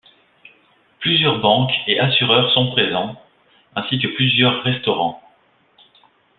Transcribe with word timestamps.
Plusieurs 0.99 1.41
banques 1.41 1.73
et 1.85 1.99
assureurs 1.99 2.51
sont 2.55 2.71
présents, 2.71 3.21
ainsi 3.75 3.99
que 3.99 4.07
plusieurs 4.07 4.63
restaurants. 4.63 5.21